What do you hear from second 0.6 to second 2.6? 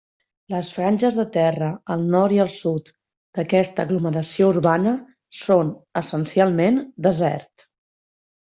franges de terra al nord i al